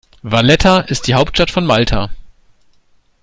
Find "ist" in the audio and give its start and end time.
0.79-1.05